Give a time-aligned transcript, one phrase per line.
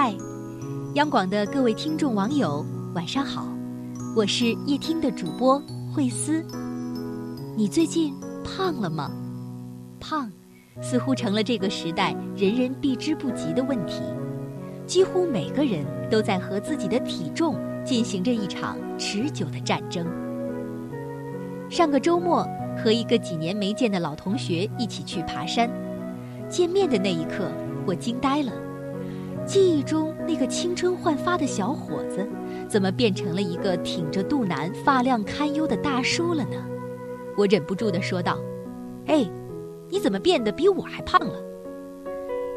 [0.00, 0.14] 嗨，
[0.94, 2.64] 央广的各位听众网友，
[2.94, 3.48] 晚上好，
[4.14, 5.60] 我是夜听的主播
[5.92, 6.40] 慧思。
[7.56, 8.14] 你最近
[8.44, 9.10] 胖了吗？
[9.98, 10.30] 胖，
[10.80, 14.00] 似乎成了这个时代人人避之不及的问题。
[14.86, 20.06] 几乎每个人都在和自己的体重进行着一场持久的战争。
[21.68, 22.46] 上个周末，
[22.80, 25.68] 和一个几年没见的老同学一起去爬山，
[26.48, 27.50] 见面的那一刻，
[27.84, 28.52] 我惊呆了。
[29.48, 32.28] 记忆中那个青春焕发的小伙子，
[32.68, 36.62] 怎么变成了一个挺着肚腩、发量堪忧的大叔了呢？
[37.34, 38.38] 我忍不住地说道
[39.08, 39.26] ：“哎，
[39.88, 41.42] 你怎么变得比我还胖了？”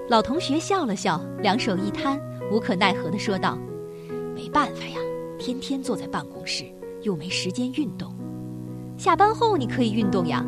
[0.09, 2.19] 老同学笑了笑，两手一摊，
[2.51, 3.57] 无可奈何地说道
[4.35, 4.99] ：“没办法呀，
[5.39, 6.65] 天天坐在办公室，
[7.03, 8.13] 又没时间运动。
[8.97, 10.45] 下班后你可以运动呀。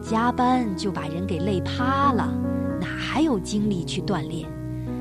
[0.00, 2.32] 加班就把人给累趴了，
[2.80, 4.48] 哪还有精力去锻炼？”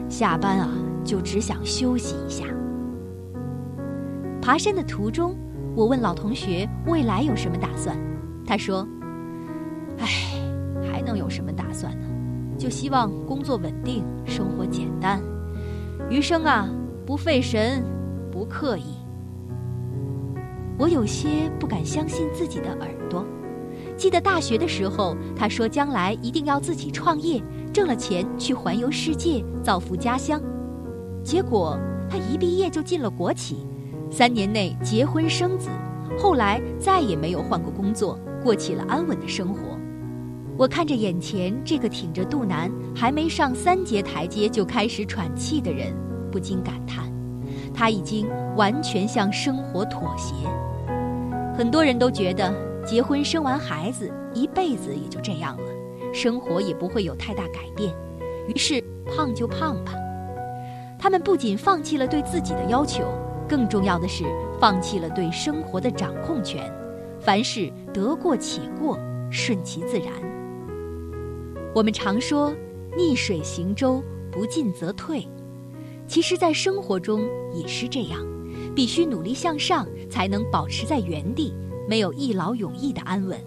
[0.10, 0.68] 下班啊，
[1.04, 2.46] 就只想休息一下。
[4.42, 5.38] 爬山的途中，
[5.76, 7.96] 我问老同学未来有什么打算，
[8.46, 8.86] 他说
[10.00, 10.08] ：“唉，
[10.92, 12.08] 还能有什么打算呢？
[12.58, 15.22] 就希望工作稳定，生活简单，
[16.10, 16.68] 余生啊，
[17.06, 17.84] 不费神，
[18.32, 18.96] 不刻意。”
[20.80, 23.24] 我有些不敢相信自己的耳朵。
[23.96, 27.44] 记得大学的时候，他说将来一定要自己创业。
[27.72, 30.42] 挣了钱去环游世界，造福家乡，
[31.24, 31.78] 结果
[32.10, 33.66] 他一毕业就进了国企，
[34.10, 35.70] 三年内结婚生子，
[36.18, 39.78] 后来再也没有换过工作，过起了安稳的生活。
[40.58, 45.94] 我看着眼前这个挺着肚腩，还没上三节台阶就开始喘气的人，
[46.32, 47.06] 不禁感叹，
[47.74, 50.34] 他已经完全向生活妥协。
[51.56, 52.54] 很多人都觉得
[52.86, 55.79] 结婚生完孩子，一辈子也就这样了。
[56.14, 57.94] 生活也不会有太大改变，
[58.48, 59.94] 于是胖就胖吧。
[60.98, 63.04] 他们不仅放弃了对自己的要求，
[63.48, 64.26] 更重要的是
[64.60, 66.72] 放弃了对生活的掌控权。
[67.20, 68.98] 凡事得过且过，
[69.30, 70.08] 顺其自然。
[71.76, 72.54] 我们常说
[72.98, 75.28] “逆水行舟，不进则退”，
[76.08, 77.22] 其实，在生活中
[77.54, 78.20] 也是这样，
[78.76, 81.54] 必须努力向上，才能保持在原地，
[81.88, 83.40] 没有一劳永逸的安稳。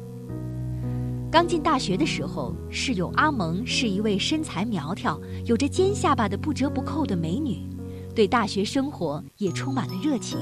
[1.32, 7.66] 刚进大学的时候，室友阿蒙是一位身材苗条、有着尖下巴的不折不扣的美女，
[8.14, 10.38] 对大学生活也充满了热情，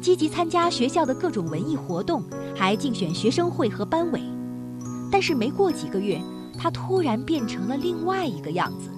[0.00, 2.24] 积极参加学校的各种文艺活动，
[2.56, 4.20] 还竞选学生会和班委。
[5.12, 6.20] 但是没过几个月，
[6.58, 8.90] 她突然变成了另外一个样子：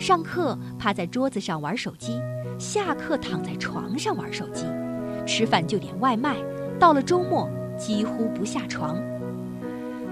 [0.00, 2.20] 上课趴在桌子上玩手机，
[2.58, 4.64] 下课躺在床上玩手机，
[5.24, 6.36] 吃饭就点外卖，
[6.76, 9.00] 到了周末几乎不下床。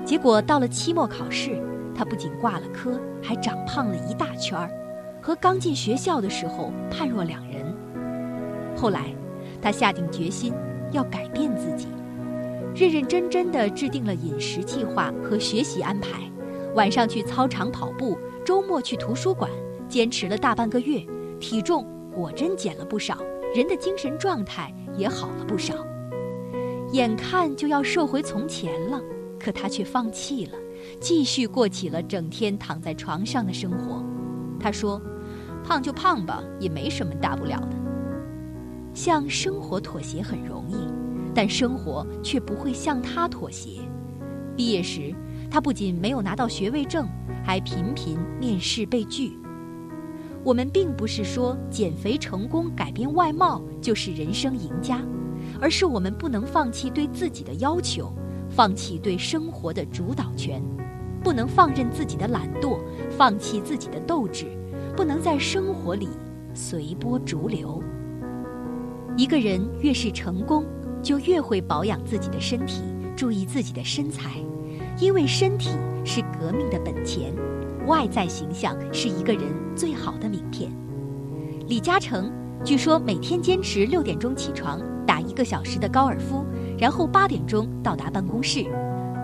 [0.05, 1.63] 结果到了期末考试，
[1.95, 4.69] 他不仅挂了科，还长胖了一大圈儿，
[5.23, 7.75] 和刚进学校的时候判若两人。
[8.77, 9.15] 后来，
[9.61, 10.53] 他下定决心
[10.91, 11.87] 要改变自己，
[12.75, 16.09] 认认真真的制定了饮食计划和学习安排，
[16.75, 19.49] 晚上去操场跑步，周末去图书馆，
[19.89, 21.01] 坚持了大半个月，
[21.39, 23.19] 体重果真减了不少，
[23.55, 25.75] 人的精神状态也好了不少，
[26.91, 29.01] 眼看就要瘦回从前了。
[29.43, 30.53] 可他却放弃了，
[31.01, 34.05] 继续过起了整天躺在床上的生活。
[34.61, 35.03] 他说
[35.67, 37.77] ：“胖就胖吧，也没什么大不了的。”
[38.95, 40.77] 向生活妥协很容易，
[41.35, 43.81] 但生活却不会向他妥协。
[44.57, 45.13] 毕业时，
[45.51, 47.09] 他不仅没有拿到学位证，
[47.43, 49.37] 还频频面试被拒。
[50.45, 55.01] 我们并不是说减肥成功、改变外貌就是人生赢家，
[55.61, 58.13] 而是我们不能放弃对自己的要求。
[58.55, 60.63] 放弃对生活的主导权，
[61.25, 62.79] 不能放任自己的懒惰，
[63.17, 64.45] 放弃自己的斗志，
[64.95, 66.11] 不能在生活里
[66.53, 67.83] 随波逐流。
[69.17, 70.67] 一个人越是成功，
[71.03, 72.83] 就越会保养自己的身体，
[73.17, 74.33] 注意自己的身材，
[74.99, 75.71] 因为身体
[76.05, 77.33] 是革命的本钱，
[77.87, 79.43] 外在形象是一个人
[79.75, 80.71] 最好的名片。
[81.69, 82.31] 李嘉诚
[82.63, 86.45] 据说每天坚持六点钟起床，打一个小时的高尔夫。
[86.83, 88.67] 然后八点钟到达办公室。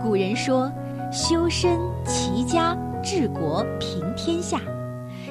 [0.00, 0.70] 古人说
[1.10, 2.72] ：“修身齐家
[3.02, 4.60] 治国平天下。”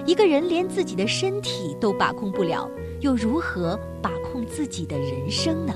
[0.05, 2.69] 一个人连自己的身体都把控不了，
[2.99, 5.73] 又如何把控自己的人生呢？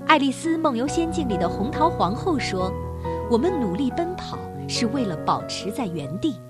[0.06, 2.72] 《爱丽丝梦游仙境》里的红桃皇后说
[3.30, 6.40] ：“我们努力奔跑是为了保持在原地。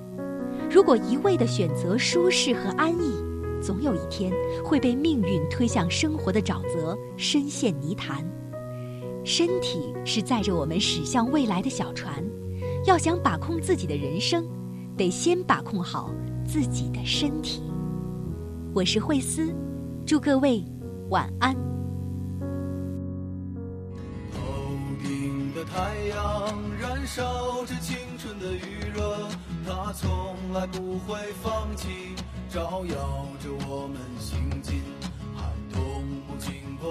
[0.70, 3.20] 如果一味地选择舒适和安逸，
[3.60, 4.32] 总有一天
[4.64, 8.24] 会被命运推向生活的沼泽，深陷泥潭。”
[9.24, 12.24] 身体是载着我们驶向未来的小船，
[12.86, 14.48] 要想把控自己的人生，
[14.96, 16.10] 得先把控好
[16.44, 17.62] 自己的身体。
[18.74, 19.54] 我是慧思，
[20.06, 20.64] 祝各位
[21.10, 21.54] 晚安。
[24.32, 24.40] 头
[25.02, 29.28] 顶的太阳燃烧着青春的余热，
[29.66, 30.08] 它从
[30.54, 32.14] 来不会放弃，
[32.48, 34.80] 照耀着我们行进。
[35.36, 36.89] 寒冬不经过，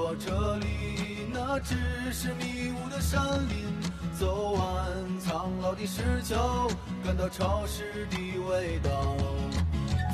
[1.52, 1.74] 那只
[2.14, 3.20] 是迷雾的山
[3.50, 3.66] 林。
[4.14, 6.70] 走完苍老的石桥，
[7.04, 8.18] 感到潮湿的
[8.48, 9.18] 味道。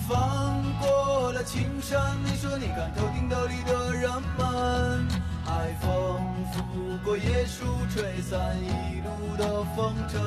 [0.07, 5.05] 翻过了青山，你说你看头顶斗笠的人们，
[5.43, 6.21] 海风
[6.53, 10.21] 拂过椰树，吹散一路的风尘。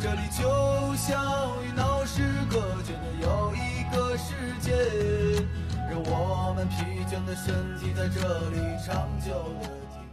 [0.00, 1.22] 这里就像
[1.62, 4.32] 与闹市隔绝的又一个世
[4.62, 4.72] 界，
[5.90, 10.05] 让我们疲倦的身体在这里长久的停。